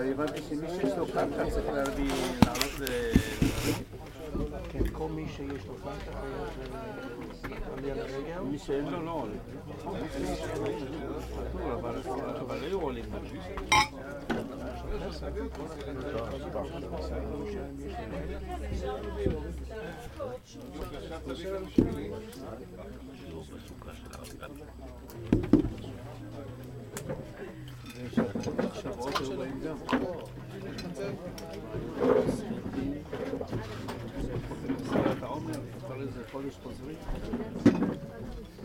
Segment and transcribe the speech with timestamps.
[0.00, 2.10] אבל הבנתי שמי שיש לו קרקע צריך להביא,
[2.46, 2.84] לעלות ל...
[4.72, 6.20] כן, כל מי שיש לו קרקע
[7.42, 8.40] חייב אה, עלייה לרגל.
[8.40, 9.34] מי שאין לו לא עולה.
[11.52, 12.00] פטור, אבל-
[12.40, 13.04] אבל היו עולים.
[14.74, 16.00] שבועות היו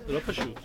[0.07, 0.59] זה לא פשוט.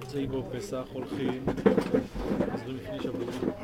[0.00, 1.44] יוצאים בו פסח, הולכים,
[2.52, 3.54] חוזרים לפני שבוע.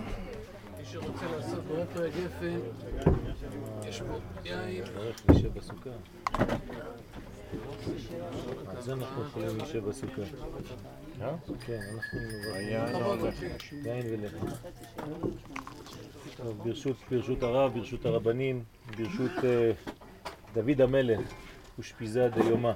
[0.78, 2.58] מי שרוצה לעשות ברפו הגפן,
[3.88, 4.84] יש פה יין.
[5.28, 5.90] להישב בסוכה.
[8.66, 10.22] על זה אנחנו יכולים להישב בסוכה.
[11.66, 12.18] כן, אנחנו.
[13.84, 14.46] יין ולחם.
[16.64, 18.64] ברשות, ברשות הרב, ברשות הרבנים,
[18.96, 19.30] ברשות
[20.54, 21.20] דוד המלך
[21.78, 22.72] ושפיזה דיומא.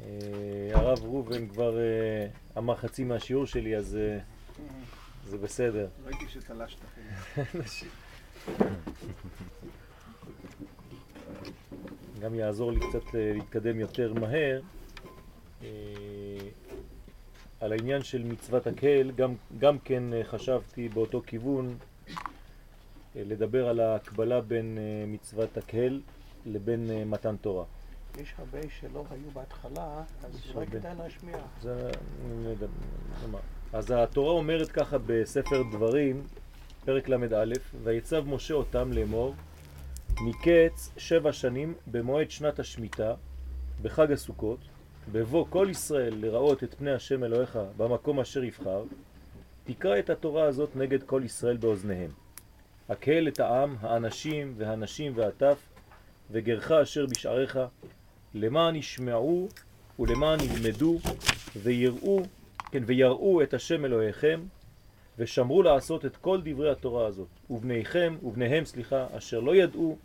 [0.00, 1.76] אה, הרב ראובן כבר
[2.58, 3.98] אמר חצי מהשיעור שלי, אז
[5.24, 5.88] זה בסדר.
[6.04, 6.78] ראיתי שתלשת.
[12.26, 14.60] גם יעזור לי קצת אה, להתקדם יותר מהר.
[15.62, 15.68] אה,
[17.60, 21.76] על העניין של מצוות הקהל, גם, גם כן אה, חשבתי באותו כיוון
[23.14, 26.00] לדבר על ההקבלה בין מצוות הקהל
[26.46, 27.64] לבין מתן תורה.
[28.18, 30.66] יש הרבה שלא היו בהתחלה, אז אולי.
[30.66, 31.38] כדאי להשמיע.
[31.62, 31.90] זה,
[33.22, 33.38] נאמר.
[33.72, 36.22] אז התורה אומרת ככה בספר דברים,
[36.86, 37.44] פרק ל"א,
[37.84, 39.34] ויצב משה אותם לאמור,
[40.20, 43.14] מקץ שבע שנים במועד שנת השמיטה,
[43.82, 44.58] בחג הסוכות,
[45.12, 48.82] בבוא כל ישראל לראות את פני השם אלוהיך במקום אשר יבחר,
[49.64, 52.10] תקרא את התורה הזאת נגד כל ישראל באוזניהם.
[52.88, 55.58] הקהל את העם, האנשים והנשים והטף,
[56.30, 57.58] וגרך אשר בשעריך,
[58.34, 59.48] למען ישמעו
[59.98, 60.98] ולמען ילמדו
[61.62, 62.22] ויראו,
[62.70, 64.40] כן, ויראו את השם אלוהיכם,
[65.18, 67.28] ושמרו לעשות את כל דברי התורה הזאת.
[67.50, 69.96] ובניכם, ובניהם, סליחה, אשר לא ידעו,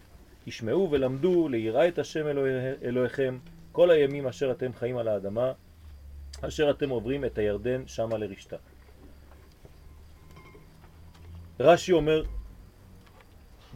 [0.48, 3.38] ישמעו ולמדו ליראה את השם אלוהי, אלוהיכם
[3.72, 5.52] כל הימים אשר אתם חיים על האדמה,
[6.42, 8.56] אשר אתם עוברים את הירדן שמה לרשתה.
[11.60, 12.24] רש"י אומר,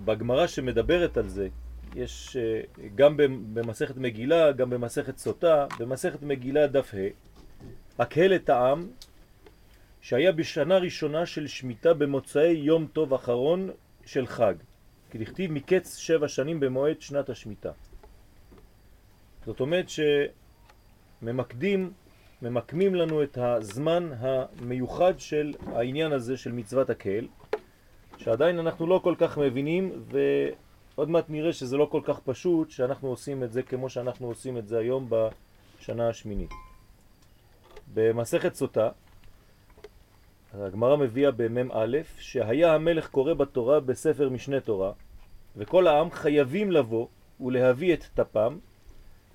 [0.06, 1.47] בגמרא שמדברת על זה,
[1.95, 2.62] יש אה,
[2.95, 3.18] גם
[3.53, 7.07] במסכת מגילה, גם במסכת סוטה, במסכת מגילה דף ה',
[8.01, 8.88] הקהל את העם
[10.05, 13.69] שהיה בשנה ראשונה של שמיטה במוצאי יום טוב אחרון
[14.05, 14.53] של חג,
[15.11, 17.71] כי לכתיב מקץ שבע שנים במועד שנת השמיטה.
[19.45, 19.85] זאת אומרת
[21.21, 21.91] שממקדים,
[22.41, 27.27] ממקמים לנו את הזמן המיוחד של העניין הזה של מצוות הקהל,
[28.17, 33.09] שעדיין אנחנו לא כל כך מבינים ועוד מעט נראה שזה לא כל כך פשוט שאנחנו
[33.09, 36.51] עושים את זה כמו שאנחנו עושים את זה היום בשנה השמינית.
[37.94, 38.89] במסכת סוטה,
[40.59, 44.91] הגמרא מביאה במם א', שהיה המלך קורא בתורה בספר משנה תורה,
[45.57, 47.07] וכל העם חייבים לבוא
[47.39, 48.57] ולהביא את טפם,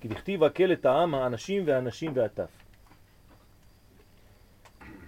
[0.01, 2.49] כי דכתיב הקל את העם, האנשים והנשים והטף.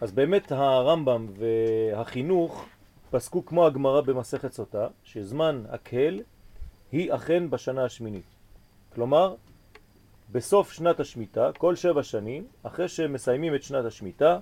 [0.01, 2.65] אז באמת הרמב"ם והחינוך
[3.11, 6.21] פסקו כמו הגמרא במסכת סוטה, שזמן הקהל
[6.91, 8.25] היא אכן בשנה השמינית.
[8.95, 9.35] כלומר,
[10.31, 14.39] בסוף שנת השמיטה, כל שבע שנים, אחרי שמסיימים את שנת השמיטה,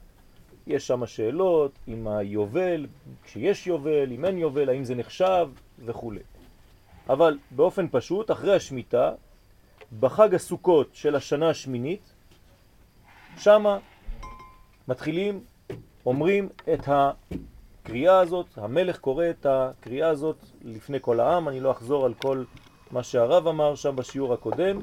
[0.67, 2.87] יש שם שאלות עם היובל,
[3.23, 5.49] כשיש יובל, אם אין יובל, האם זה נחשב
[5.85, 6.13] וכו'.
[7.09, 9.11] אבל באופן פשוט, אחרי השמיטה,
[9.99, 12.13] בחג הסוכות של השנה השמינית,
[13.37, 13.77] שמה
[14.87, 15.43] מתחילים,
[16.05, 22.05] אומרים את הקריאה הזאת, המלך קורא את הקריאה הזאת לפני כל העם, אני לא אחזור
[22.05, 22.43] על כל
[22.91, 24.79] מה שהרב אמר שם בשיעור הקודם,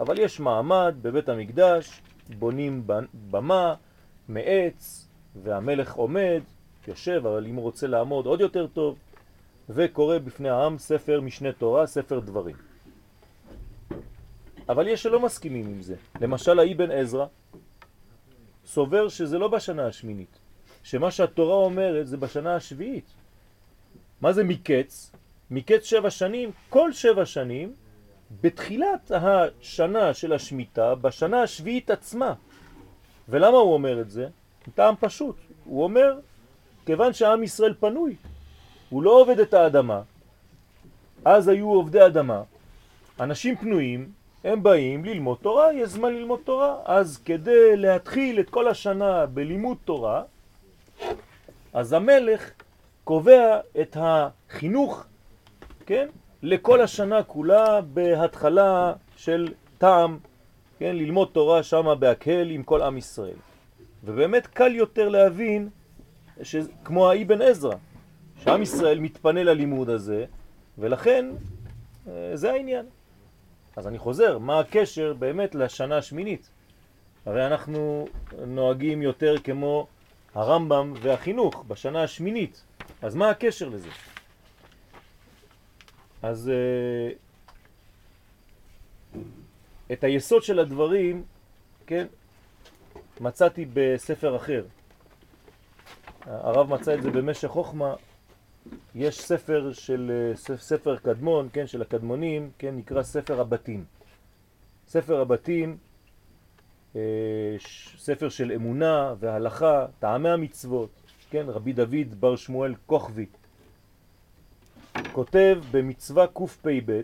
[0.00, 2.02] אבל יש מעמד בבית המקדש,
[2.38, 2.86] בונים
[3.30, 3.74] במה,
[4.28, 5.05] מעץ,
[5.42, 6.40] והמלך עומד,
[6.88, 8.98] יושב, אבל אם הוא רוצה לעמוד עוד יותר טוב,
[9.68, 12.56] וקורא בפני העם ספר משנה תורה, ספר דברים.
[14.68, 15.94] אבל יש שלא מסכימים עם זה.
[16.20, 17.26] למשל האבן עזרא
[18.66, 20.38] סובר שזה לא בשנה השמינית,
[20.82, 23.10] שמה שהתורה אומרת זה בשנה השביעית.
[24.20, 25.12] מה זה מקץ?
[25.50, 27.74] מקץ שבע שנים, כל שבע שנים,
[28.40, 32.34] בתחילת השנה של השמיטה, בשנה השביעית עצמה.
[33.28, 34.28] ולמה הוא אומר את זה?
[34.74, 35.36] טעם פשוט.
[35.64, 36.18] הוא אומר,
[36.86, 38.16] כיוון שעם ישראל פנוי,
[38.90, 40.02] הוא לא עובד את האדמה,
[41.24, 42.42] אז היו עובדי אדמה,
[43.20, 44.10] אנשים פנויים,
[44.44, 46.76] הם באים ללמוד תורה, יש זמן ללמוד תורה.
[46.84, 50.22] אז כדי להתחיל את כל השנה בלימוד תורה,
[51.72, 52.50] אז המלך
[53.04, 55.04] קובע את החינוך,
[55.86, 56.08] כן,
[56.42, 60.18] לכל השנה כולה בהתחלה של טעם,
[60.78, 63.36] כן, ללמוד תורה שמה בהקהל עם כל עם ישראל.
[64.06, 65.68] ובאמת קל יותר להבין,
[66.84, 67.74] כמו האבן עזרא,
[68.42, 70.24] שעם ישראל מתפנה ללימוד הזה,
[70.78, 71.26] ולכן
[72.08, 72.86] אה, זה העניין.
[73.76, 76.50] אז אני חוזר, מה הקשר באמת לשנה השמינית?
[77.26, 78.06] הרי אנחנו
[78.46, 79.86] נוהגים יותר כמו
[80.34, 82.64] הרמב"ם והחינוך בשנה השמינית,
[83.02, 83.88] אז מה הקשר לזה?
[86.22, 87.10] אז אה,
[89.92, 91.24] את היסוד של הדברים,
[91.86, 92.06] כן,
[93.20, 94.64] מצאתי בספר אחר.
[96.26, 97.94] הרב מצא את זה במשך חוכמה.
[98.94, 103.84] יש ספר של ספר קדמון, כן, של הקדמונים, כן, נקרא ספר הבתים.
[104.88, 105.76] ספר הבתים,
[106.96, 107.00] אה,
[107.98, 110.90] ספר של אמונה והלכה, טעמי המצוות,
[111.30, 113.26] כן, רבי דוד בר שמואל כוכבי,
[115.12, 117.00] כותב במצווה קפ"ב,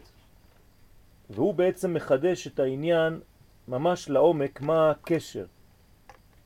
[1.30, 3.20] והוא בעצם מחדש את העניין
[3.68, 5.46] ממש לעומק, מה הקשר.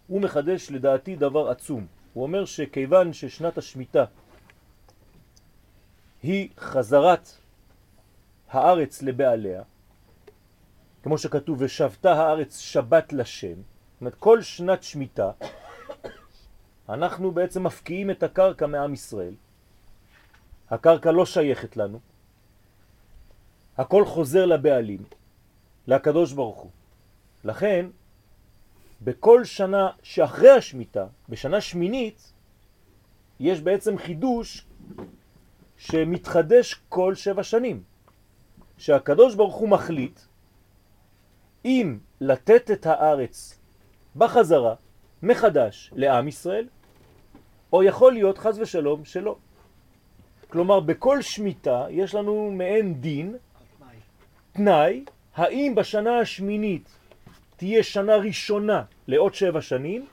[0.06, 1.86] הוא מחדש לדעתי דבר עצום.
[2.12, 4.04] הוא אומר שכיוון ששנת השמיטה
[6.22, 7.28] היא חזרת
[8.50, 9.62] הארץ לבעליה,
[11.02, 15.30] כמו שכתוב, ושבתה הארץ שבת לשם, זאת אומרת, כל שנת שמיטה,
[16.88, 19.34] אנחנו בעצם מפקיעים את הקרקע מעם ישראל.
[20.70, 22.00] הקרקע לא שייכת לנו.
[23.78, 25.02] הכל חוזר לבעלים,
[25.86, 26.70] לקדוש ברוך הוא.
[27.44, 27.86] לכן,
[29.00, 32.32] בכל שנה שאחרי השמיטה, בשנה שמינית,
[33.40, 34.66] יש בעצם חידוש
[35.76, 37.82] שמתחדש כל שבע שנים.
[38.78, 40.20] שהקדוש ברוך הוא מחליט
[41.64, 43.58] אם לתת את הארץ
[44.16, 44.74] בחזרה,
[45.22, 46.68] מחדש, לעם ישראל,
[47.72, 49.36] או יכול להיות חז ושלום שלא.
[50.48, 53.36] כלומר, בכל שמיטה יש לנו מעין דין,
[54.52, 55.04] תנאי,
[55.34, 56.88] האם בשנה השמינית
[57.56, 60.06] תהיה שנה ראשונה לעוד שבע שנים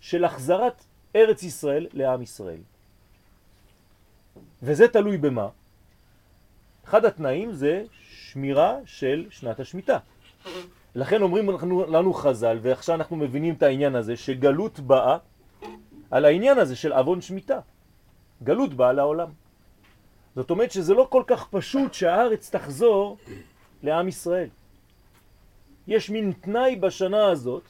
[0.00, 0.84] של החזרת
[1.16, 2.60] ארץ ישראל לעם ישראל.
[4.62, 5.48] וזה תלוי במה?
[6.84, 9.98] אחד התנאים זה שמירה של שנת השמיטה.
[10.94, 15.18] לכן אומרים לנו, לנו חז"ל, ועכשיו אנחנו מבינים את העניין הזה, שגלות באה
[16.10, 17.60] על העניין הזה של אבון שמיטה.
[18.42, 19.28] גלות באה לעולם.
[20.36, 23.16] זאת אומרת שזה לא כל כך פשוט שהארץ תחזור
[23.82, 24.48] לעם ישראל.
[25.88, 27.62] יש מין תנאי בשנה הזאת,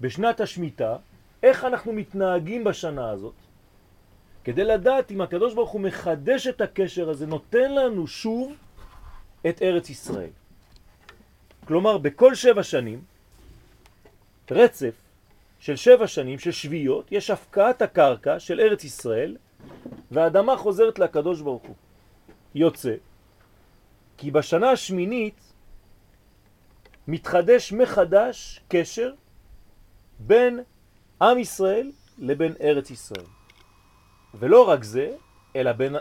[0.00, 0.96] בשנת השמיטה,
[1.42, 3.34] איך אנחנו מתנהגים בשנה הזאת,
[4.44, 8.52] כדי לדעת אם הקדוש ברוך הוא מחדש את הקשר הזה, נותן לנו שוב
[9.48, 10.30] את ארץ ישראל.
[11.66, 13.04] כלומר, בכל שבע שנים,
[14.50, 14.94] רצף
[15.60, 19.36] של שבע שנים, של שביעות, יש הפקעת הקרקע של ארץ ישראל,
[20.10, 21.74] והאדמה חוזרת לקדוש ברוך הוא.
[22.54, 22.94] יוצא,
[24.18, 25.43] כי בשנה השמינית
[27.08, 29.12] מתחדש מחדש קשר
[30.18, 30.60] בין
[31.22, 33.26] עם ישראל לבין ארץ ישראל.
[34.34, 35.16] ולא רק זה,
[35.56, 35.96] אלא בין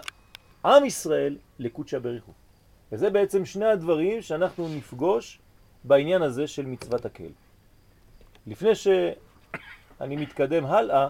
[0.66, 2.32] עם ישראל לקודשא בריחו.
[2.92, 5.40] וזה בעצם שני הדברים שאנחנו נפגוש
[5.84, 7.32] בעניין הזה של מצוות הקהל.
[8.48, 11.08] לפני שאני מתקדם הלאה,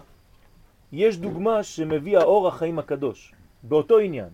[0.92, 4.28] יש דוגמה שמביא האור החיים הקדוש, באותו עניין,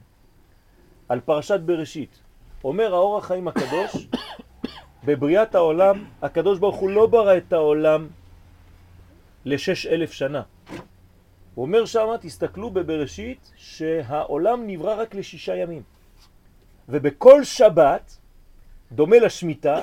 [1.09, 2.19] על פרשת בראשית.
[2.65, 4.07] אומר האור החיים הקדוש,
[5.05, 8.09] בבריאת העולם, הקדוש ברוך הוא לא ברא את העולם
[9.45, 10.43] לשש אלף שנה.
[11.55, 15.83] הוא אומר שמה, תסתכלו בבראשית, שהעולם נברא רק לשישה ימים.
[16.89, 18.17] ובכל שבת,
[18.93, 19.81] דומה לשמיטה,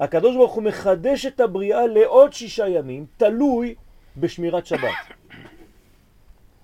[0.00, 3.74] הקדוש ברוך הוא מחדש את הבריאה לעוד שישה ימים, תלוי
[4.16, 4.98] בשמירת שבת.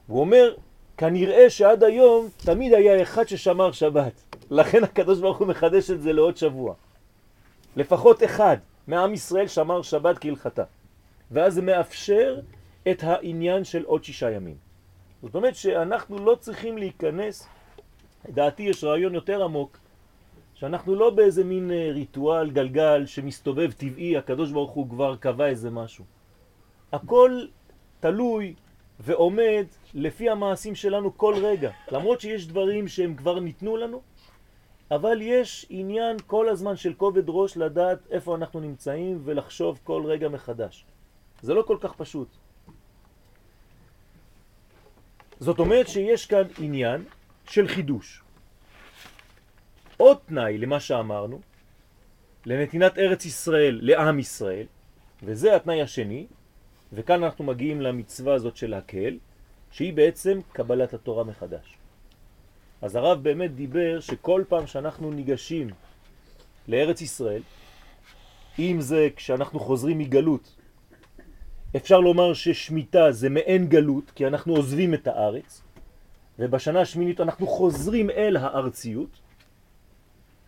[0.06, 0.54] הוא אומר,
[0.96, 4.12] כנראה שעד היום תמיד היה אחד ששמר שבת.
[4.50, 6.74] לכן הקדוש ברוך הוא מחדש את זה לעוד שבוע.
[7.76, 10.64] לפחות אחד מעם ישראל שמר שבת כהלכתה.
[11.30, 12.40] ואז זה מאפשר
[12.90, 14.56] את העניין של עוד שישה ימים.
[15.22, 17.48] זאת אומרת שאנחנו לא צריכים להיכנס,
[18.28, 19.78] לדעתי יש רעיון יותר עמוק,
[20.54, 25.70] שאנחנו לא באיזה מין אה, ריטואל גלגל שמסתובב טבעי, הקדוש ברוך הוא כבר קבע איזה
[25.70, 26.04] משהו.
[26.92, 27.44] הכל
[28.00, 28.54] תלוי
[29.00, 29.64] ועומד
[29.94, 31.70] לפי המעשים שלנו כל רגע.
[31.92, 34.00] למרות שיש דברים שהם כבר ניתנו לנו,
[34.94, 40.28] אבל יש עניין כל הזמן של כובד ראש לדעת איפה אנחנו נמצאים ולחשוב כל רגע
[40.28, 40.84] מחדש.
[41.42, 42.28] זה לא כל כך פשוט.
[45.40, 47.04] זאת אומרת שיש כאן עניין
[47.50, 48.22] של חידוש.
[49.96, 51.40] עוד תנאי למה שאמרנו,
[52.46, 54.66] לנתינת ארץ ישראל לעם ישראל,
[55.22, 56.26] וזה התנאי השני,
[56.92, 59.18] וכאן אנחנו מגיעים למצווה הזאת של הקהל,
[59.70, 61.83] שהיא בעצם קבלת התורה מחדש.
[62.84, 65.68] אז הרב באמת דיבר שכל פעם שאנחנו ניגשים
[66.68, 67.42] לארץ ישראל,
[68.58, 70.56] אם זה כשאנחנו חוזרים מגלות,
[71.76, 75.62] אפשר לומר ששמיטה זה מעין גלות, כי אנחנו עוזבים את הארץ,
[76.38, 79.20] ובשנה השמינית אנחנו חוזרים אל הארציות,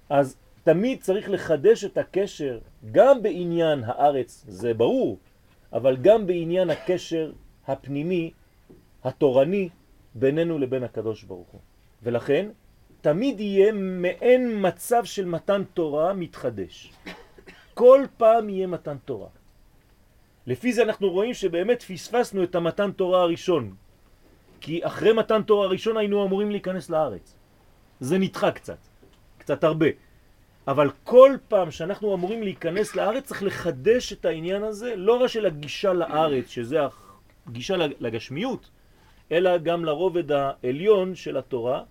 [0.09, 2.59] אז תמיד צריך לחדש את הקשר
[2.93, 5.19] גם בעניין הארץ, זה ברור,
[5.73, 7.33] אבל גם בעניין הקשר
[7.67, 8.31] הפנימי,
[9.05, 9.69] התורני,
[10.15, 11.61] בינינו לבין הקדוש ברוך הוא.
[12.07, 12.49] ולכן,
[13.01, 16.93] תמיד יהיה מעין מצב של מתן תורה מתחדש.
[17.75, 19.29] כל פעם יהיה מתן תורה.
[20.47, 23.75] לפי זה אנחנו רואים שבאמת פספסנו את המתן תורה הראשון,
[24.61, 27.35] כי אחרי מתן תורה הראשון היינו אמורים להיכנס לארץ.
[28.01, 28.79] זה נדחה קצת,
[29.39, 29.87] קצת הרבה.
[30.69, 35.47] אבל כל פעם שאנחנו אמורים להיכנס לארץ צריך לחדש את העניין הזה, לא רק של
[35.47, 36.79] הגישה לארץ, שזה
[37.47, 38.71] הגישה לגשמיות,
[39.33, 41.83] אלא גם לרובד העליון של התורה,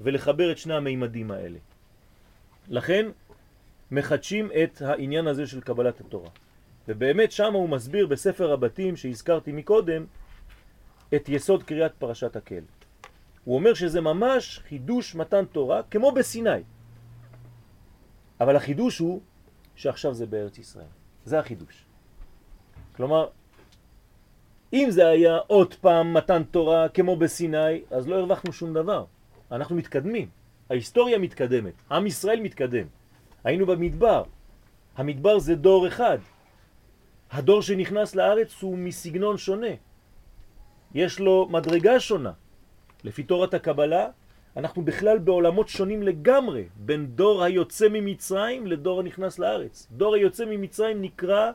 [0.00, 1.58] ולחבר את שני המימדים האלה.
[2.68, 3.06] לכן
[3.90, 6.30] מחדשים את העניין הזה של קבלת התורה.
[6.88, 10.04] ובאמת שם הוא מסביר בספר הבתים שהזכרתי מקודם
[11.14, 12.62] את יסוד קריאת פרשת הקל.
[13.44, 16.62] הוא אומר שזה ממש חידוש מתן תורה כמו בסיני.
[18.40, 19.20] אבל החידוש הוא
[19.76, 20.86] שעכשיו זה בארץ ישראל.
[21.24, 21.84] זה החידוש.
[22.96, 23.28] כלומר,
[24.72, 29.04] אם זה היה עוד פעם מתן תורה כמו בסיני, אז לא הרווחנו שום דבר.
[29.52, 30.28] אנחנו מתקדמים.
[30.70, 31.74] ההיסטוריה מתקדמת.
[31.90, 32.86] עם ישראל מתקדם.
[33.44, 34.22] היינו במדבר.
[34.96, 36.18] המדבר זה דור אחד.
[37.30, 39.74] הדור שנכנס לארץ הוא מסגנון שונה.
[40.94, 42.32] יש לו מדרגה שונה.
[43.04, 44.08] לפי תורת הקבלה,
[44.56, 49.86] אנחנו בכלל בעולמות שונים לגמרי, בין דור היוצא ממצרים לדור הנכנס לארץ.
[49.90, 51.50] דור היוצא ממצרים נקרא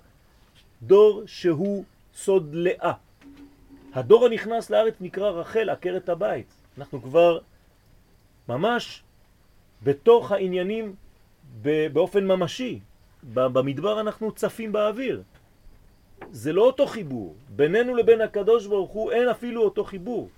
[0.81, 1.83] דור שהוא
[2.13, 2.93] סוד לאה.
[3.93, 6.53] הדור הנכנס לארץ נקרא רחל, עקרת הבית.
[6.77, 7.39] אנחנו כבר
[8.51, 9.03] ממש
[9.83, 10.95] בתוך העניינים
[11.93, 12.79] באופן ממשי.
[13.33, 15.23] במדבר אנחנו צפים באוויר.
[16.31, 17.35] זה לא אותו חיבור.
[17.49, 20.29] בינינו לבין הקדוש ברוך הוא אין אפילו אותו חיבור.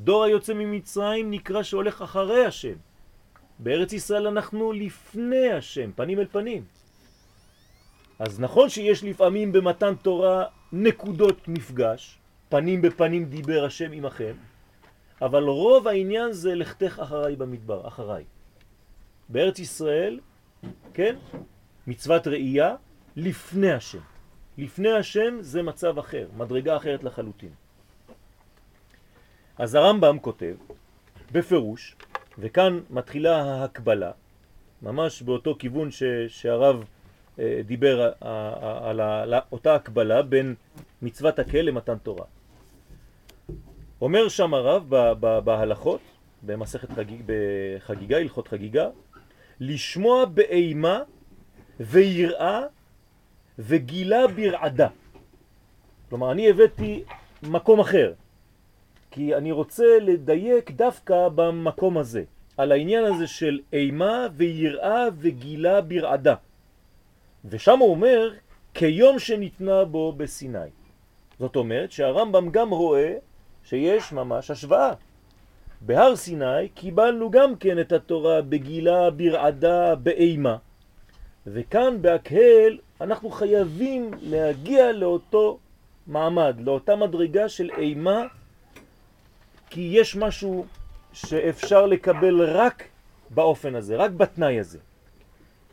[0.00, 2.76] דור היוצא ממצרים נקרא שהולך אחרי השם.
[3.58, 6.64] בארץ ישראל אנחנו לפני השם, פנים אל פנים.
[8.18, 14.34] אז נכון שיש לפעמים במתן תורה נקודות מפגש, פנים בפנים דיבר השם עמכם,
[15.22, 18.24] אבל רוב העניין זה לכתך אחריי במדבר, אחריי.
[19.28, 20.20] בארץ ישראל,
[20.94, 21.16] כן,
[21.86, 22.74] מצוות ראייה
[23.16, 23.98] לפני השם.
[24.58, 27.50] לפני השם זה מצב אחר, מדרגה אחרת לחלוטין.
[29.58, 30.54] אז הרמב"ם כותב
[31.32, 31.96] בפירוש,
[32.38, 34.10] וכאן מתחילה ההקבלה,
[34.82, 36.84] ממש באותו כיוון ש, שהרב
[37.38, 40.54] אה, דיבר אה, אה, על, על אותה הקבלה בין
[41.02, 42.24] מצוות הקל למתן תורה.
[44.02, 44.88] אומר שם הרב
[45.44, 46.00] בהלכות,
[46.42, 48.88] במסכת חגיג, בחגיגה, הלכות חגיגה,
[49.60, 51.02] לשמוע באימה
[51.80, 52.62] ויראה
[53.58, 54.88] וגילה ברעדה.
[56.08, 57.04] כלומר, אני הבאתי
[57.42, 58.12] מקום אחר,
[59.10, 62.24] כי אני רוצה לדייק דווקא במקום הזה,
[62.56, 66.34] על העניין הזה של אימה ויראה וגילה ברעדה.
[67.44, 68.30] ושם הוא אומר,
[68.74, 70.70] כיום שניתנה בו בסיני.
[71.38, 73.16] זאת אומרת שהרמב"ם גם רואה
[73.64, 74.92] שיש ממש השוואה.
[75.80, 80.56] בהר סיני קיבלנו גם כן את התורה בגילה, ברעדה, באימה.
[81.46, 85.58] וכאן בהקהל אנחנו חייבים להגיע לאותו
[86.06, 88.22] מעמד, לאותה מדרגה של אימה,
[89.70, 90.66] כי יש משהו
[91.12, 92.84] שאפשר לקבל רק
[93.30, 94.78] באופן הזה, רק בתנאי הזה.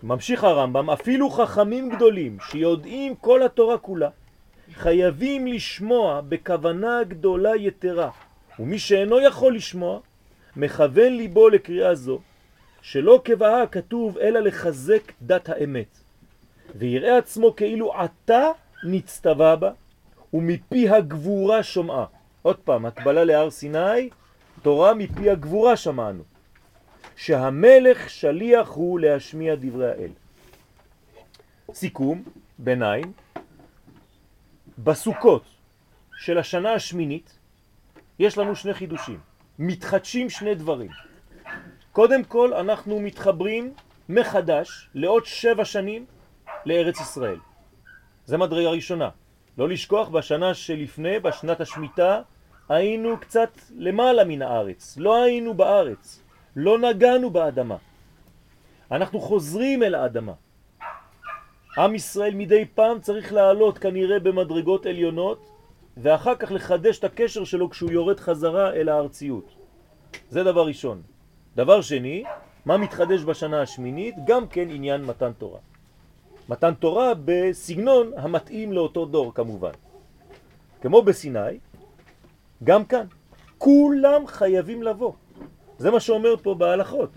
[0.04, 4.10] ממשיך הרמב"ם, אפילו חכמים גדולים שיודעים כל התורה כולה,
[4.74, 8.10] חייבים לשמוע בכוונה גדולה יתרה,
[8.60, 10.00] ומי שאינו יכול לשמוע,
[10.56, 12.20] מכוון ליבו לקריאה זו,
[12.82, 15.98] שלא כבאה כתוב אלא לחזק דת האמת,
[16.76, 18.48] ויראה עצמו כאילו עתה
[18.84, 19.72] נצטווה בה,
[20.34, 22.06] ומפי הגבורה שומעה.
[22.42, 24.10] עוד פעם, הקבלה להר סיני,
[24.62, 26.24] תורה מפי הגבורה שמענו.
[27.16, 30.12] שהמלך שליח הוא להשמיע דברי האל.
[31.74, 32.24] סיכום,
[32.60, 33.12] ביניים,
[34.84, 35.44] בסוכות
[36.18, 37.40] של השנה השמינית
[38.20, 39.20] יש לנו שני חידושים.
[39.60, 40.92] מתחדשים שני דברים.
[41.92, 43.74] קודם כל אנחנו מתחברים
[44.10, 46.06] מחדש לעוד שבע שנים
[46.66, 47.38] לארץ ישראל.
[48.26, 49.10] זה מדרגה ראשונה.
[49.58, 52.22] לא לשכוח, בשנה שלפני, בשנת השמיטה,
[52.70, 54.98] היינו קצת למעלה מן הארץ.
[54.98, 56.22] לא היינו בארץ.
[56.56, 57.78] לא נגענו באדמה.
[58.92, 60.34] אנחנו חוזרים אל האדמה.
[61.78, 65.46] עם ישראל מדי פעם צריך לעלות כנראה במדרגות עליונות
[65.98, 69.46] ואחר כך לחדש את הקשר שלו כשהוא יורד חזרה אל הארציות.
[70.30, 71.02] זה דבר ראשון.
[71.56, 72.24] דבר שני,
[72.66, 74.16] מה מתחדש בשנה השמינית?
[74.26, 75.60] גם כן עניין מתן תורה.
[76.50, 79.72] מתן תורה בסגנון המתאים לאותו דור כמובן.
[80.82, 81.60] כמו בסיני,
[82.64, 83.06] גם כאן.
[83.58, 85.14] כולם חייבים לבוא.
[85.78, 87.10] זה מה שאומר פה בהלכות.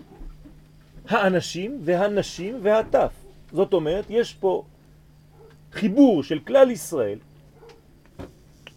[1.09, 3.22] האנשים והנשים והטף.
[3.53, 4.63] זאת אומרת, יש פה
[5.71, 7.19] חיבור של כלל ישראל,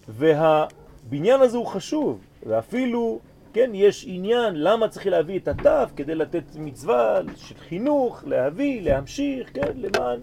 [0.09, 3.19] והבניין הזה הוא חשוב, ואפילו,
[3.53, 9.51] כן, יש עניין למה צריך להביא את הטף כדי לתת מצווה של חינוך, להביא, להמשיך,
[9.55, 10.21] כן, למען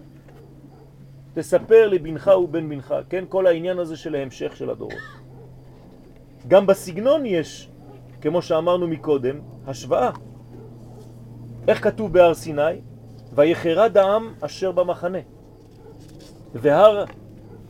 [1.34, 5.02] תספר לבנך ובן בנך, כן, כל העניין הזה של ההמשך של הדורות.
[6.48, 7.68] גם בסגנון יש,
[8.20, 10.10] כמו שאמרנו מקודם, השוואה.
[11.68, 12.93] איך כתוב בהר סיני?
[13.34, 15.18] ויחרד העם אשר במחנה.
[16.54, 17.04] והר,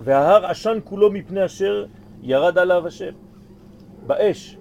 [0.00, 1.84] וההר עשן כולו מפני אשר
[2.22, 3.12] ירד עליו השם.
[4.06, 4.56] באש.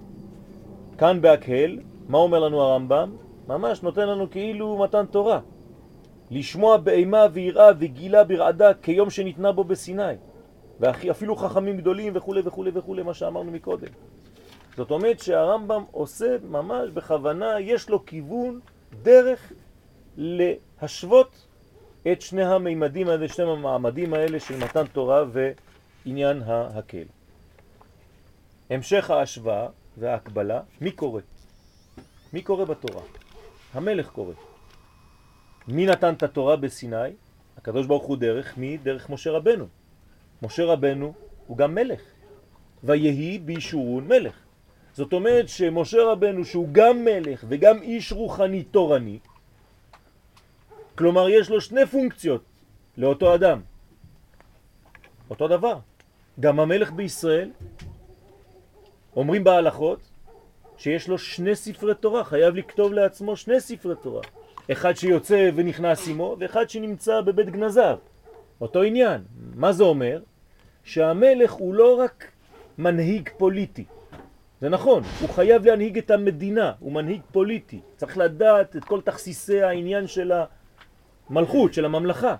[0.98, 3.16] כאן בהקהל, מה אומר לנו הרמב"ם?
[3.48, 5.40] ממש נותן לנו כאילו מתן תורה.
[6.30, 10.14] לשמוע באימה ויראה וגילה ברעדה כיום שניתנה בו בסיני.
[10.80, 13.88] ואפילו חכמים גדולים וכו' וכו' וכו', מה שאמרנו מקודם.
[14.76, 18.60] זאת אומרת שהרמב"ם עושה ממש בכוונה, יש לו כיוון,
[19.02, 19.52] דרך
[20.16, 21.46] להשוות
[22.12, 27.04] את שני המימדים האלה, שני המעמדים האלה של מתן תורה ועניין ההקל.
[28.70, 29.68] המשך ההשוואה
[29.98, 31.20] וההקבלה, מי קורא?
[32.32, 33.02] מי קורא בתורה?
[33.74, 34.34] המלך קורא.
[35.68, 36.96] מי נתן את התורה בסיני?
[37.56, 38.76] הקדוש ברוך הוא דרך מי?
[38.76, 39.66] דרך משה רבנו.
[40.42, 41.14] משה רבנו
[41.46, 42.00] הוא גם מלך.
[42.84, 44.34] ויהי בישורון מלך.
[44.92, 49.18] זאת אומרת שמשה רבנו שהוא גם מלך וגם איש רוחני תורני,
[50.94, 52.44] כלומר יש לו שני פונקציות
[52.96, 53.60] לאותו אדם.
[55.30, 55.78] אותו דבר.
[56.40, 57.50] גם המלך בישראל,
[59.16, 60.00] אומרים בהלכות,
[60.76, 64.22] שיש לו שני ספרי תורה, חייב לכתוב לעצמו שני ספרי תורה.
[64.72, 67.98] אחד שיוצא ונכנס עמו, ואחד שנמצא בבית גנזיו.
[68.60, 69.24] אותו עניין.
[69.54, 70.20] מה זה אומר?
[70.84, 72.30] שהמלך הוא לא רק
[72.78, 73.84] מנהיג פוליטי.
[74.60, 77.80] זה נכון, הוא חייב להנהיג את המדינה, הוא מנהיג פוליטי.
[77.96, 80.32] צריך לדעת את כל תכסיסי העניין של
[81.30, 82.36] המלכות, של הממלכה.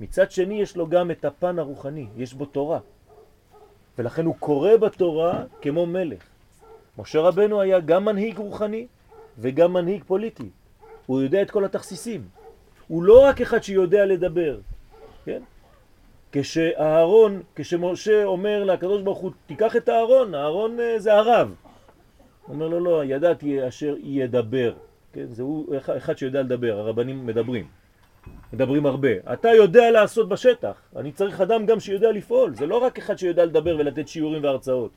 [0.00, 2.78] מצד שני יש לו גם את הפן הרוחני, יש בו תורה.
[3.98, 6.22] ולכן הוא קורא בתורה כמו מלך.
[6.98, 8.86] משה רבנו היה גם מנהיג רוחני
[9.38, 10.48] וגם מנהיג פוליטי.
[11.06, 12.28] הוא יודע את כל התכסיסים.
[12.88, 14.58] הוא לא רק אחד שיודע לדבר,
[15.24, 15.42] כן?
[16.32, 21.54] כשאהרון, כשמשה אומר לקדוש ברוך הוא, תיקח את האהרון, האהרון אה, זה הרב.
[22.46, 24.74] הוא אומר לו, לא, ידעתי אשר ידבר.
[25.12, 25.26] כן?
[25.26, 27.77] זה הוא אחד שיודע לדבר, הרבנים מדברים.
[28.52, 29.32] מדברים הרבה.
[29.32, 32.54] אתה יודע לעשות בשטח, אני צריך אדם גם שיודע לפעול.
[32.54, 34.90] זה לא רק אחד שיודע לדבר ולתת שיעורים והרצאות.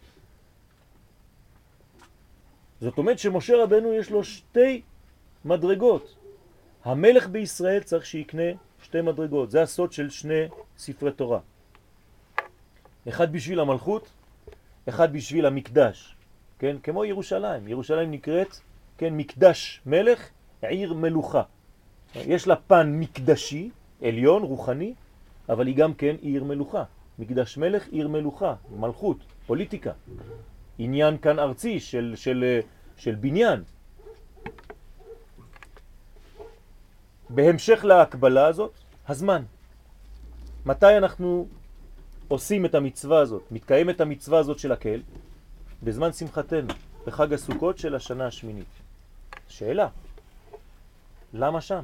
[2.81, 4.81] זאת אומרת שמשה רבנו יש לו שתי
[5.45, 6.15] מדרגות.
[6.83, 8.51] המלך בישראל צריך שיקנה
[8.83, 9.51] שתי מדרגות.
[9.51, 11.39] זה הסוד של שני ספרי תורה.
[13.07, 14.09] אחד בשביל המלכות,
[14.89, 16.15] אחד בשביל המקדש.
[16.59, 16.75] כן?
[16.83, 17.67] כמו ירושלים.
[17.67, 18.55] ירושלים נקראת,
[18.97, 20.29] כן, מקדש מלך,
[20.61, 21.43] עיר מלוכה.
[22.15, 23.69] יש לה פן מקדשי,
[24.01, 24.93] עליון, רוחני,
[25.49, 26.83] אבל היא גם כן עיר מלוכה.
[27.19, 29.91] מקדש מלך, עיר מלוכה, מלכות, פוליטיקה.
[30.77, 32.59] עניין כאן ארצי של, של,
[32.97, 33.63] של בניין.
[37.29, 38.71] בהמשך להקבלה הזאת,
[39.07, 39.43] הזמן.
[40.65, 41.47] מתי אנחנו
[42.27, 45.01] עושים את המצווה הזאת, מתקיים את המצווה הזאת של הקהל?
[45.83, 46.73] בזמן שמחתנו,
[47.07, 48.67] בחג הסוכות של השנה השמינית.
[49.47, 49.87] שאלה,
[51.33, 51.83] למה שם?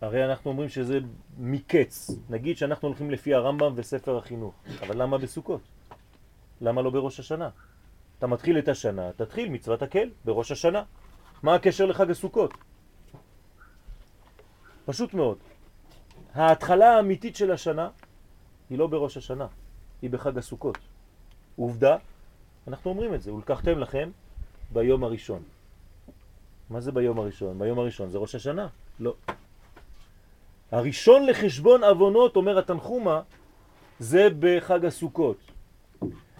[0.00, 0.98] הרי אנחנו אומרים שזה
[1.38, 2.10] מקץ.
[2.30, 5.60] נגיד שאנחנו הולכים לפי הרמב"ם וספר החינוך, אבל למה בסוכות?
[6.60, 7.48] למה לא בראש השנה?
[8.18, 10.82] אתה מתחיל את השנה, תתחיל מצוות הקהל בראש השנה.
[11.42, 12.54] מה הקשר לחג הסוכות?
[14.84, 15.38] פשוט מאוד.
[16.34, 17.88] ההתחלה האמיתית של השנה
[18.70, 19.46] היא לא בראש השנה,
[20.02, 20.78] היא בחג הסוכות.
[21.56, 21.96] עובדה,
[22.68, 24.10] אנחנו אומרים את זה, ולקחתם לכם
[24.72, 25.42] ביום הראשון.
[26.70, 27.58] מה זה ביום הראשון?
[27.58, 28.68] ביום הראשון זה ראש השנה?
[29.00, 29.14] לא.
[30.70, 33.20] הראשון לחשבון אבונות, אומר התנחומה,
[33.98, 35.36] זה בחג הסוכות.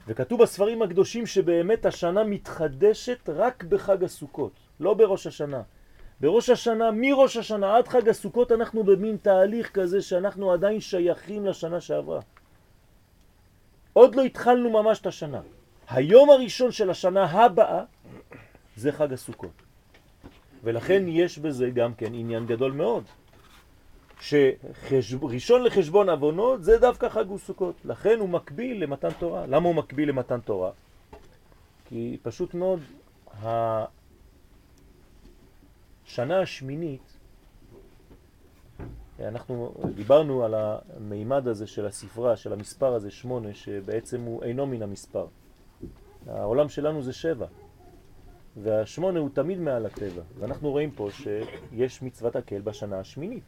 [0.09, 5.63] וכתוב בספרים הקדושים שבאמת השנה מתחדשת רק בחג הסוכות, לא בראש השנה.
[6.21, 11.81] בראש השנה, מראש השנה עד חג הסוכות אנחנו במין תהליך כזה שאנחנו עדיין שייכים לשנה
[11.81, 12.21] שעברה.
[13.93, 15.41] עוד לא התחלנו ממש את השנה.
[15.89, 17.83] היום הראשון של השנה הבאה
[18.77, 19.63] זה חג הסוכות.
[20.65, 23.05] ולכן יש בזה גם כן עניין גדול מאוד.
[24.21, 29.47] שראשון לחשבון עוונות זה דווקא חג וסוכות, לכן הוא מקביל למתן תורה.
[29.47, 30.71] למה הוא מקביל למתן תורה?
[31.85, 32.81] כי פשוט מאוד,
[36.07, 37.17] השנה השמינית,
[39.21, 44.83] אנחנו דיברנו על המימד הזה של הספרה, של המספר הזה, שמונה, שבעצם הוא אינו מן
[44.83, 45.27] המספר.
[46.27, 47.47] העולם שלנו זה שבע,
[48.57, 53.45] והשמונה הוא תמיד מעל הטבע, ואנחנו רואים פה שיש מצוות הקל בשנה השמינית.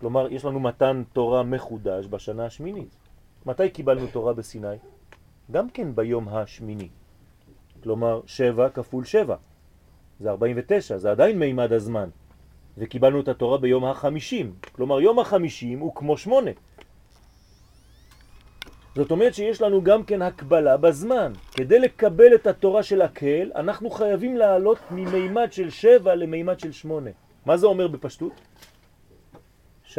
[0.00, 2.96] כלומר, יש לנו מתן תורה מחודש בשנה השמינית.
[3.46, 4.76] מתי קיבלנו תורה בסיני?
[5.50, 6.88] גם כן ביום השמיני.
[7.82, 9.36] כלומר, שבע כפול שבע.
[10.20, 12.08] זה 49, זה עדיין מימד הזמן.
[12.78, 14.54] וקיבלנו את התורה ביום החמישים.
[14.72, 16.50] כלומר, יום החמישים הוא כמו שמונה.
[18.94, 21.32] זאת אומרת שיש לנו גם כן הקבלה בזמן.
[21.52, 27.10] כדי לקבל את התורה של הקהל, אנחנו חייבים לעלות ממימד של שבע למימד של שמונה.
[27.46, 28.32] מה זה אומר בפשטות?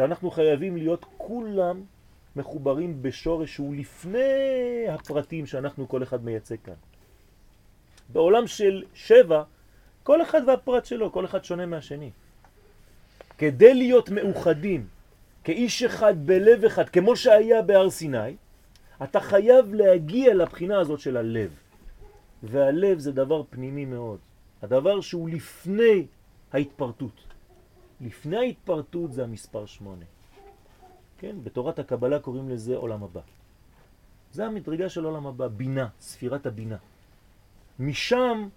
[0.00, 1.82] שאנחנו חייבים להיות כולם
[2.36, 6.80] מחוברים בשורש שהוא לפני הפרטים שאנחנו כל אחד מייצג כאן.
[8.08, 9.42] בעולם של שבע,
[10.02, 12.10] כל אחד והפרט שלו, כל אחד שונה מהשני.
[13.38, 14.86] כדי להיות מאוחדים
[15.44, 18.36] כאיש אחד בלב אחד, כמו שהיה בהר סיני,
[19.02, 21.50] אתה חייב להגיע לבחינה הזאת של הלב.
[22.42, 24.18] והלב זה דבר פנימי מאוד.
[24.62, 26.06] הדבר שהוא לפני
[26.52, 27.29] ההתפרטות.
[28.00, 30.04] לפני ההתפרטות זה המספר שמונה.
[31.18, 33.20] כן, בתורת הקבלה קוראים לזה עולם הבא.
[34.32, 36.76] זה המדרגה של עולם הבא, בינה, ספירת הבינה.
[37.78, 38.48] משם,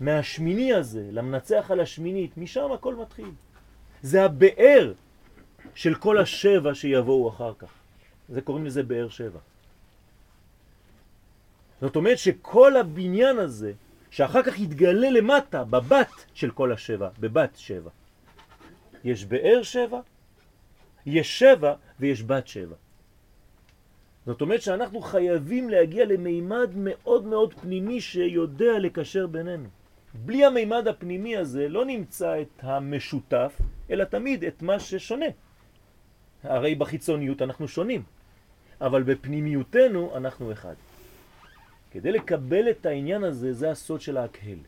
[0.00, 3.30] מהשמיני הזה, למנצח על השמינית, משם הכל מתחיל.
[4.02, 4.92] זה הבאר
[5.74, 7.72] של כל השבע שיבואו אחר כך.
[8.28, 9.38] זה קוראים לזה באר שבע.
[11.80, 13.72] זאת אומרת שכל הבניין הזה,
[14.10, 17.90] שאחר כך יתגלה למטה, בבת של כל השבע, בבת שבע.
[19.04, 20.00] יש באר שבע,
[21.06, 22.76] יש שבע ויש בת שבע.
[24.26, 29.68] זאת אומרת שאנחנו חייבים להגיע למימד מאוד מאוד פנימי שיודע לקשר בינינו.
[30.14, 33.60] בלי המימד הפנימי הזה לא נמצא את המשותף,
[33.90, 35.26] אלא תמיד את מה ששונה.
[36.42, 38.02] הרי בחיצוניות אנחנו שונים,
[38.80, 40.74] אבל בפנימיותנו אנחנו אחד.
[41.90, 44.58] כדי לקבל את העניין הזה, זה הסוד של ההקהל.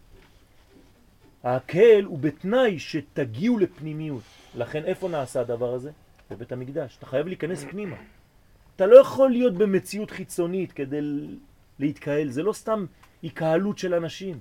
[1.43, 4.23] ההקהל הוא בתנאי שתגיעו לפנימיות.
[4.55, 5.91] לכן איפה נעשה הדבר הזה?
[6.31, 6.97] בבית המקדש.
[6.99, 7.97] אתה חייב להיכנס פנימה.
[8.77, 11.01] אתה לא יכול להיות במציאות חיצונית כדי
[11.79, 12.87] להתקהל, זה לא סתם
[13.25, 14.41] התקהלות של אנשים.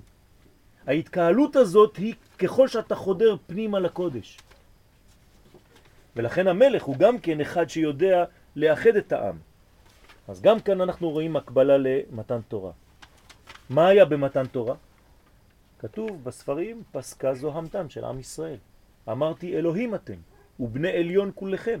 [0.86, 4.38] ההתקהלות הזאת היא ככל שאתה חודר פנימה לקודש.
[6.16, 8.24] ולכן המלך הוא גם כן אחד שיודע
[8.56, 9.36] לאחד את העם.
[10.28, 12.72] אז גם כאן אנחנו רואים הקבלה למתן תורה.
[13.70, 14.74] מה היה במתן תורה?
[15.82, 18.56] כתוב בספרים פסקה זוהמתם של עם ישראל.
[19.08, 20.14] אמרתי אלוהים אתם,
[20.60, 21.80] ובני עליון כולכם.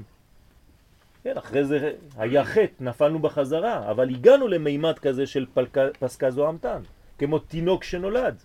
[1.22, 6.82] כן, אחרי זה היה חטא, נפלנו בחזרה, אבל הגענו למימד כזה של פלקה, פסקה זוהמתן,
[7.18, 8.42] כמו תינוק שנולד.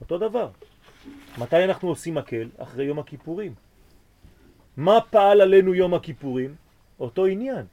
[0.00, 0.50] אותו דבר.
[1.38, 2.48] מתי אנחנו עושים מקל?
[2.58, 3.54] אחרי יום הכיפורים.
[4.76, 6.54] מה פעל עלינו יום הכיפורים?
[7.00, 7.66] אותו עניין.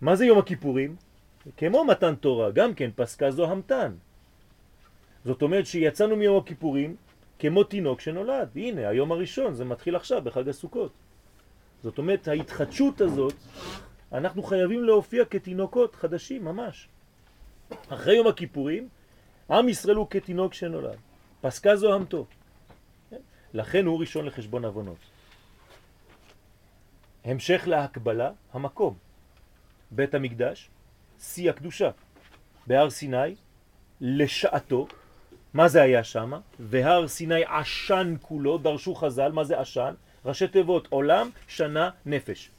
[0.00, 0.96] מה זה יום הכיפורים?
[1.56, 3.92] כמו מתן תורה, גם כן פסקה זוהמתן.
[5.24, 6.96] זאת אומרת שיצאנו מיום הכיפורים
[7.38, 8.48] כמו תינוק שנולד.
[8.56, 10.92] הנה, היום הראשון, זה מתחיל עכשיו בחג הסוכות.
[11.82, 13.34] זאת אומרת, ההתחדשות הזאת,
[14.12, 16.88] אנחנו חייבים להופיע כתינוקות חדשים ממש.
[17.88, 18.88] אחרי יום הכיפורים,
[19.50, 20.96] עם ישראל הוא כתינוק שנולד.
[21.40, 22.26] פסקה זוהמתו.
[23.54, 24.98] לכן הוא ראשון לחשבון אבונות.
[27.24, 28.94] המשך להקבלה, המקום.
[29.90, 30.70] בית המקדש,
[31.20, 31.90] שיא הקדושה.
[32.66, 33.34] בהר סיני,
[34.00, 34.86] לשעתו,
[35.54, 36.32] מה זה היה שם?
[36.60, 39.94] והר סיני עשן כולו, דרשו חז"ל, מה זה עשן?
[40.24, 42.50] ראשי תיבות עולם, שנה, נפש.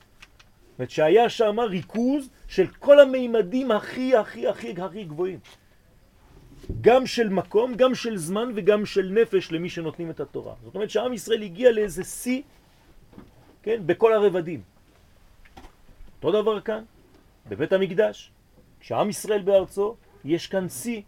[0.71, 5.39] זאת אומרת שהיה שם ריכוז של כל המימדים הכי הכי הכי הכי גבוהים.
[6.81, 10.53] גם של מקום, גם של זמן וגם של נפש למי שנותנים את התורה.
[10.63, 12.41] זאת אומרת שעם ישראל הגיע לאיזה שיא,
[13.63, 14.61] כן, בכל הרבדים.
[16.23, 16.83] אותו דבר כאן,
[17.49, 18.31] בבית המקדש,
[18.79, 21.01] כשעם ישראל בארצו, יש כאן שיא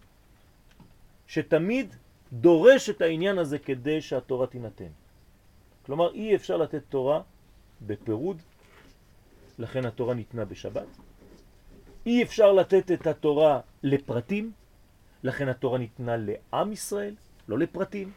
[1.34, 1.96] שתמיד
[2.34, 4.94] דורש את העניין הזה כדי שהתורה תינתן.
[5.86, 7.22] כלומר, אי אפשר לתת תורה
[7.82, 8.42] בפירוד,
[9.60, 10.86] לכן התורה ניתנה בשבת.
[12.06, 14.52] אי אפשר לתת את התורה לפרטים,
[15.24, 17.16] לכן התורה ניתנה לעם ישראל,
[17.48, 18.12] לא לפרטים.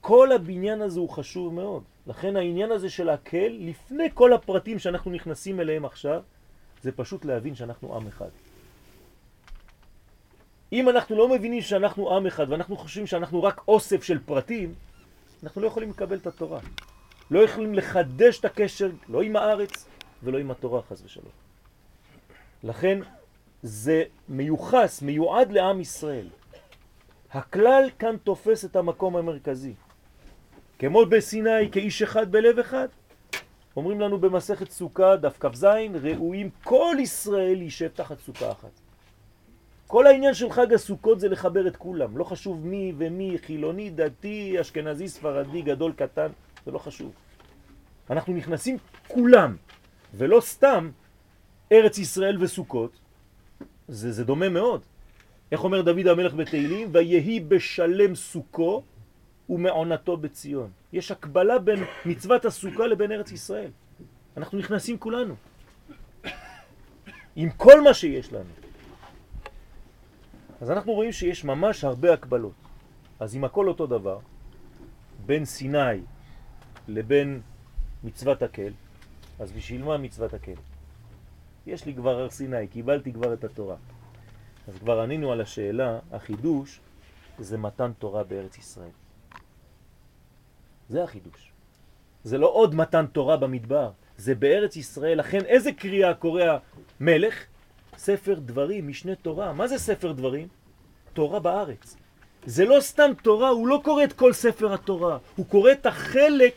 [0.00, 1.82] כל הבניין הזה הוא חשוב מאוד.
[2.06, 6.22] לכן העניין הזה של הקל, לפני כל הפרטים שאנחנו נכנסים אליהם עכשיו,
[6.82, 8.32] זה פשוט להבין שאנחנו עם אחד.
[10.72, 14.74] אם אנחנו לא מבינים שאנחנו עם אחד ואנחנו חושבים שאנחנו רק אוסף של פרטים,
[15.42, 16.60] אנחנו לא יכולים לקבל את התורה.
[17.30, 19.86] לא יכולים לחדש את הקשר לא עם הארץ
[20.22, 21.32] ולא עם התורה חס ושלום.
[22.64, 22.98] לכן
[23.62, 26.28] זה מיוחס, מיועד לעם ישראל.
[27.30, 29.74] הכלל כאן תופס את המקום המרכזי.
[30.78, 32.88] כמו בסיני, כאיש אחד בלב אחד.
[33.76, 35.66] אומרים לנו במסכת סוכה, דף כ"ז,
[36.02, 38.83] ראויים כל ישראל יישב תחת סוכה אחת.
[39.86, 44.60] כל העניין של חג הסוכות זה לחבר את כולם, לא חשוב מי ומי, חילוני, דתי,
[44.60, 46.28] אשכנזי, ספרדי, גדול, קטן,
[46.66, 47.12] זה לא חשוב.
[48.10, 48.76] אנחנו נכנסים
[49.08, 49.56] כולם,
[50.14, 50.90] ולא סתם
[51.72, 52.90] ארץ ישראל וסוכות,
[53.88, 54.80] זה, זה דומה מאוד.
[55.52, 56.88] איך אומר דוד המלך בתהילים?
[56.92, 58.82] ויהי בשלם סוכו
[59.48, 60.70] ומעונתו בציון.
[60.92, 63.70] יש הקבלה בין מצוות הסוכה לבין ארץ ישראל.
[64.36, 65.34] אנחנו נכנסים כולנו.
[67.36, 68.63] עם כל מה שיש לנו.
[70.64, 72.52] אז אנחנו רואים שיש ממש הרבה הקבלות.
[73.20, 74.18] אז אם הכל אותו דבר,
[75.26, 76.00] בין סיני
[76.88, 77.40] לבין
[78.04, 78.72] מצוות הקל,
[79.40, 80.56] אז בשביל מה מצוות הקל?
[81.66, 83.76] יש לי כבר הר סיני, קיבלתי כבר את התורה.
[84.68, 86.80] אז כבר ענינו על השאלה, החידוש
[87.38, 88.96] זה מתן תורה בארץ ישראל.
[90.88, 91.52] זה החידוש.
[92.22, 95.18] זה לא עוד מתן תורה במדבר, זה בארץ ישראל.
[95.18, 96.42] לכן איזה קריאה קורא
[97.00, 97.44] המלך?
[97.96, 99.52] ספר דברים, משנה תורה.
[99.52, 100.48] מה זה ספר דברים?
[101.12, 101.96] תורה בארץ.
[102.46, 106.54] זה לא סתם תורה, הוא לא קורא את כל ספר התורה, הוא קורא את החלק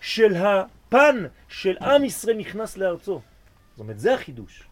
[0.00, 3.20] של הפן של עם ישראל נכנס לארצו.
[3.70, 4.62] זאת אומרת, זה החידוש.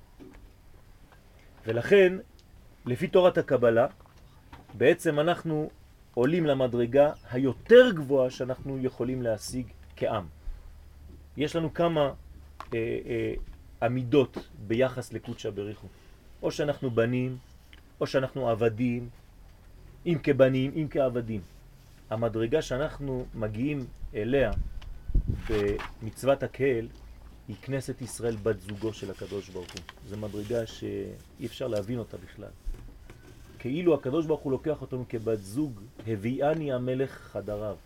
[1.66, 2.12] ולכן,
[2.86, 3.86] לפי תורת הקבלה,
[4.74, 5.70] בעצם אנחנו
[6.14, 10.26] עולים למדרגה היותר גבוהה שאנחנו יכולים להשיג כעם.
[11.36, 13.34] יש לנו כמה אה, אה,
[13.82, 15.86] עמידות ביחס לקודשא בריחו.
[16.42, 17.36] או שאנחנו בנים,
[18.00, 19.08] או שאנחנו עבדים,
[20.06, 21.40] אם כבנים, אם כעבדים.
[22.10, 24.50] המדרגה שאנחנו מגיעים אליה
[25.48, 26.88] במצוות הקהל
[27.48, 29.80] היא כנסת ישראל בת זוגו של הקדוש ברוך הוא.
[30.08, 32.50] זו מדרגה שאי אפשר להבין אותה בכלל.
[33.58, 37.76] כאילו הקדוש ברוך הוא לוקח אותנו כבת זוג, הביאני המלך חדריו.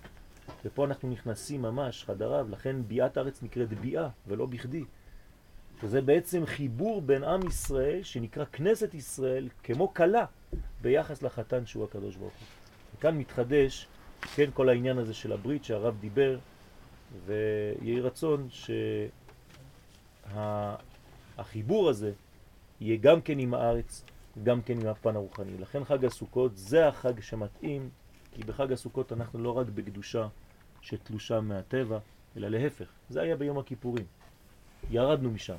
[0.64, 4.84] ופה אנחנו נכנסים ממש חדריו, לכן ביאת הארץ נקראת ביאה, ולא בכדי.
[5.82, 10.24] וזה בעצם חיבור בין עם ישראל, שנקרא כנסת ישראל, כמו קלה,
[10.82, 12.46] ביחס לחתן שהוא הקדוש ברוך הוא.
[12.98, 13.86] וכאן מתחדש,
[14.34, 16.38] כן, כל העניין הזה של הברית שהרב דיבר,
[17.26, 18.48] ויהי רצון
[21.36, 22.12] שהחיבור הזה
[22.80, 24.04] יהיה גם כן עם הארץ,
[24.42, 25.58] גם כן עם הפן הרוחני.
[25.58, 27.88] לכן חג הסוכות זה החג שמתאים,
[28.32, 30.28] כי בחג הסוכות אנחנו לא רק בקדושה
[30.80, 31.98] שתלושה מהטבע,
[32.36, 32.86] אלא להפך.
[33.08, 34.04] זה היה ביום הכיפורים.
[34.90, 35.58] ירדנו משם,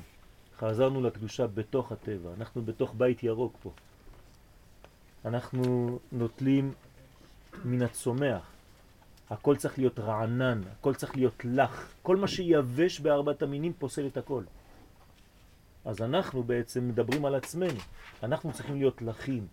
[0.56, 3.72] חזרנו לקדושה בתוך הטבע, אנחנו בתוך בית ירוק פה.
[5.24, 6.72] אנחנו נוטלים
[7.64, 8.50] מן הצומח.
[9.30, 11.92] הכל צריך להיות רענן, הכל צריך להיות לח.
[12.02, 14.42] כל מה שיבש בארבעת המינים פוסל את הכל.
[15.84, 17.80] אז אנחנו בעצם מדברים על עצמנו.
[18.22, 19.46] אנחנו צריכים להיות לחים.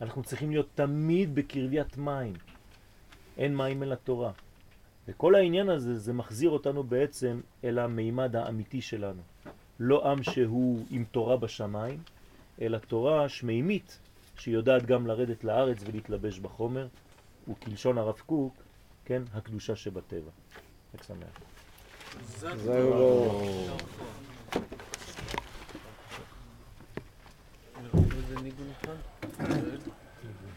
[0.00, 2.34] אנחנו צריכים להיות תמיד בקרביית מים.
[3.36, 4.32] אין מים אל התורה.
[5.10, 9.22] וכל העניין הזה, זה מחזיר אותנו בעצם אל המימד האמיתי שלנו.
[9.80, 11.98] לא עם שהוא עם תורה בשמיים,
[12.60, 13.98] אלא תורה שמימית,
[14.38, 16.86] שיודעת גם לרדת לארץ ולהתלבש בחומר,
[17.48, 18.54] וכלשון הרב קוק,
[19.04, 20.30] כן, הקדושה שבטבע.
[20.92, 21.40] חג שמח.
[22.56, 23.50] זהו.
[28.28, 28.96] זה ניגון אחד?